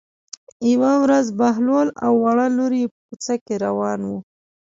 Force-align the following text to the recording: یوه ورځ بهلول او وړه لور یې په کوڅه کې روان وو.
یوه 0.71 0.93
ورځ 1.03 1.25
بهلول 1.39 1.87
او 2.05 2.13
وړه 2.23 2.47
لور 2.57 2.71
یې 2.81 2.87
په 2.93 2.97
کوڅه 3.07 3.35
کې 3.45 3.55
روان 3.65 3.99
وو. 4.09 4.19